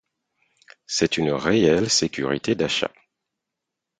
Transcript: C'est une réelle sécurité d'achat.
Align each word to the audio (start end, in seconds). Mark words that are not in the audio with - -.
C'est 0.87 1.17
une 1.17 1.29
réelle 1.29 1.87
sécurité 1.91 2.55
d'achat. 2.55 2.89